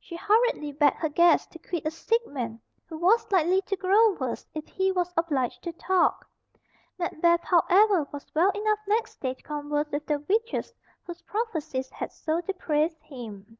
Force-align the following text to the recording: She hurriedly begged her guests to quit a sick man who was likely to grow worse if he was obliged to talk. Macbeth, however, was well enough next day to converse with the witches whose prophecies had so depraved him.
She 0.00 0.16
hurriedly 0.16 0.72
begged 0.72 0.96
her 0.96 1.08
guests 1.08 1.46
to 1.52 1.58
quit 1.60 1.86
a 1.86 1.92
sick 1.92 2.26
man 2.26 2.60
who 2.88 2.96
was 2.98 3.24
likely 3.30 3.62
to 3.62 3.76
grow 3.76 4.14
worse 4.14 4.44
if 4.52 4.66
he 4.66 4.90
was 4.90 5.12
obliged 5.16 5.62
to 5.62 5.72
talk. 5.72 6.26
Macbeth, 6.98 7.44
however, 7.44 8.04
was 8.12 8.26
well 8.34 8.50
enough 8.56 8.80
next 8.88 9.20
day 9.20 9.34
to 9.34 9.42
converse 9.44 9.86
with 9.92 10.04
the 10.06 10.18
witches 10.28 10.74
whose 11.06 11.22
prophecies 11.22 11.90
had 11.90 12.10
so 12.10 12.40
depraved 12.40 13.00
him. 13.04 13.56